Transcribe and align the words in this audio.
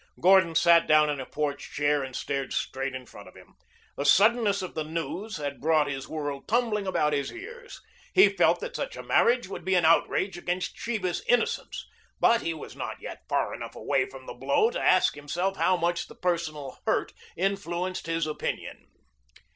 Gordon 0.19 0.55
sat 0.55 0.87
down 0.87 1.11
in 1.11 1.19
a 1.19 1.27
porch 1.27 1.71
chair 1.71 2.01
and 2.01 2.15
stared 2.15 2.53
straight 2.53 2.95
in 2.95 3.05
front 3.05 3.27
of 3.27 3.35
him. 3.35 3.53
The 3.97 4.03
suddenness 4.03 4.63
of 4.63 4.73
the 4.73 4.83
news 4.83 5.37
had 5.37 5.61
brought 5.61 5.85
his 5.85 6.07
world 6.09 6.47
tumbling 6.47 6.87
about 6.87 7.13
his 7.13 7.31
ears. 7.31 7.79
He 8.11 8.27
felt 8.27 8.61
that 8.61 8.75
such 8.75 8.95
a 8.95 9.03
marriage 9.03 9.47
would 9.47 9.63
be 9.63 9.75
an 9.75 9.85
outrage 9.85 10.39
against 10.39 10.75
Sheba's 10.75 11.21
innocence. 11.27 11.85
But 12.19 12.41
he 12.41 12.51
was 12.55 12.75
not 12.75 12.99
yet 12.99 13.27
far 13.29 13.53
enough 13.53 13.75
away 13.75 14.07
from 14.09 14.25
the 14.25 14.33
blow 14.33 14.71
to 14.71 14.81
ask 14.81 15.13
himself 15.13 15.57
how 15.57 15.77
much 15.77 16.07
the 16.07 16.15
personal 16.15 16.79
hurt 16.87 17.13
influenced 17.37 18.07
his 18.07 18.25
opinion. 18.25 18.87